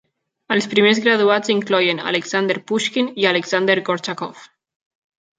Els 0.53 0.67
primers 0.69 0.99
graduats 1.07 1.51
incloïen 1.53 2.01
Alexander 2.11 2.55
Pushkin 2.71 3.11
i 3.25 3.27
Alexander 3.33 3.75
Gorchakov. 3.91 4.41